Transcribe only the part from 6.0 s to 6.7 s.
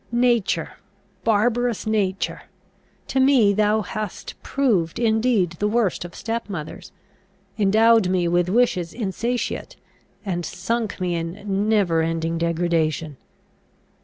of step